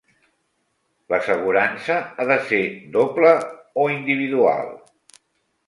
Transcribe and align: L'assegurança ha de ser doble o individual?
L'assegurança 1.13 1.99
ha 2.17 2.25
de 2.33 2.39
ser 2.49 2.63
doble 2.97 3.37
o 3.85 3.87
individual? 3.99 4.77